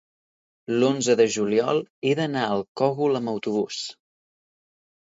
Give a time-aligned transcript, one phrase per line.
[0.77, 3.87] l'onze de juliol he d'anar al Cogul amb autobús.